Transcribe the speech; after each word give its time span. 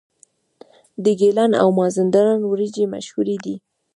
د 1.03 1.05
ګیلان 1.19 1.51
او 1.61 1.67
مازندران 1.79 2.39
وریجې 2.45 2.85
مشهورې 2.93 3.37
دي. 3.43 3.55